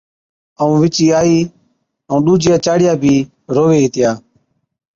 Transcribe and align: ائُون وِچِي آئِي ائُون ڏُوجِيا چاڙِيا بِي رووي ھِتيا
ائُون 0.61 0.75
وِچِي 0.81 1.07
آئِي 1.19 1.37
ائُون 2.09 2.21
ڏُوجِيا 2.25 2.55
چاڙِيا 2.65 2.93
بِي 3.01 3.15
رووي 3.55 3.79
ھِتيا 3.83 4.11